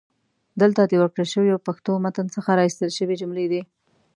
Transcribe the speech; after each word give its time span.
دلته 0.61 0.81
د 0.85 0.93
ورکړل 1.01 1.27
شوي 1.33 1.51
پښتو 1.67 1.91
متن 2.03 2.27
څخه 2.35 2.49
را 2.57 2.63
ایستل 2.67 2.91
شوي 2.97 3.15
جملې 3.21 3.45
دي: 3.51 3.61